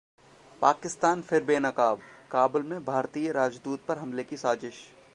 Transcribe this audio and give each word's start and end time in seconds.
पाकिस्तान 0.61 1.21
फिर 1.21 1.43
बेनकाब: 1.43 1.99
काबुल 2.31 2.63
में 2.63 2.83
भारतीय 2.85 3.31
राजदूत 3.31 3.85
पर 3.87 3.97
हमले 3.97 4.23
की 4.23 4.37
साजिश 4.37 4.83